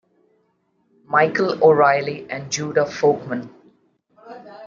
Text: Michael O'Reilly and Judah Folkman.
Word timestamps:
Michael 1.05 1.63
O'Reilly 1.63 2.25
and 2.27 2.51
Judah 2.51 2.85
Folkman. 2.85 3.49